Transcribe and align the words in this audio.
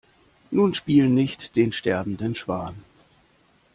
Nun 0.49 0.73
spiel 0.73 1.07
nicht 1.09 1.55
den 1.55 1.71
sterbenden 1.71 2.33
Schwan. 2.33 2.73